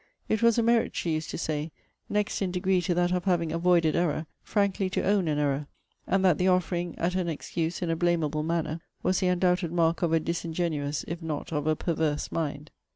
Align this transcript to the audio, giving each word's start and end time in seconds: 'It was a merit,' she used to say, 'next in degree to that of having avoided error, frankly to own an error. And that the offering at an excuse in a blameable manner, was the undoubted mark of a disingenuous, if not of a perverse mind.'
'It 0.29 0.41
was 0.41 0.57
a 0.57 0.63
merit,' 0.63 0.95
she 0.95 1.13
used 1.13 1.29
to 1.29 1.37
say, 1.37 1.69
'next 2.09 2.41
in 2.41 2.49
degree 2.51 2.81
to 2.81 2.95
that 2.95 3.11
of 3.11 3.25
having 3.25 3.51
avoided 3.51 3.95
error, 3.95 4.25
frankly 4.41 4.89
to 4.89 5.03
own 5.03 5.27
an 5.27 5.37
error. 5.37 5.67
And 6.07 6.25
that 6.25 6.39
the 6.39 6.47
offering 6.47 6.97
at 6.97 7.13
an 7.13 7.29
excuse 7.29 7.83
in 7.83 7.91
a 7.91 7.95
blameable 7.95 8.41
manner, 8.41 8.81
was 9.03 9.19
the 9.19 9.27
undoubted 9.27 9.71
mark 9.71 10.01
of 10.01 10.11
a 10.11 10.19
disingenuous, 10.19 11.05
if 11.07 11.21
not 11.21 11.53
of 11.53 11.67
a 11.67 11.75
perverse 11.75 12.31
mind.' 12.31 12.71